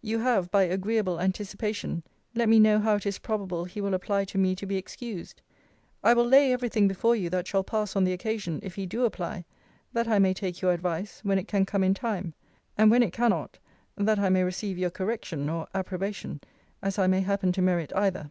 You 0.00 0.20
have, 0.20 0.50
by 0.50 0.62
agreeable 0.62 1.20
anticipation, 1.20 2.02
let 2.34 2.48
me 2.48 2.58
know 2.58 2.78
how 2.80 2.94
it 2.96 3.04
is 3.04 3.18
probable 3.18 3.66
he 3.66 3.82
will 3.82 3.92
apply 3.92 4.24
to 4.24 4.38
me 4.38 4.56
to 4.56 4.64
be 4.64 4.78
excused. 4.78 5.42
I 6.02 6.14
will 6.14 6.24
lay 6.26 6.50
every 6.50 6.70
thing 6.70 6.88
before 6.88 7.14
you 7.14 7.28
that 7.28 7.46
shall 7.46 7.62
pass 7.62 7.94
on 7.94 8.04
the 8.04 8.14
occasion, 8.14 8.58
if 8.62 8.76
he 8.76 8.86
do 8.86 9.04
apply, 9.04 9.44
that 9.92 10.08
I 10.08 10.18
may 10.18 10.32
take 10.32 10.62
your 10.62 10.72
advice, 10.72 11.20
when 11.24 11.38
it 11.38 11.46
can 11.46 11.66
come 11.66 11.84
in 11.84 11.92
time; 11.92 12.32
and 12.78 12.90
when 12.90 13.02
it 13.02 13.12
cannot, 13.12 13.58
that 13.98 14.18
I 14.18 14.30
may 14.30 14.44
receive 14.44 14.78
your 14.78 14.88
correction, 14.88 15.46
or 15.50 15.66
approbation, 15.74 16.40
as 16.80 16.98
I 16.98 17.06
may 17.06 17.20
happen 17.20 17.52
to 17.52 17.60
merit 17.60 17.92
either. 17.94 18.30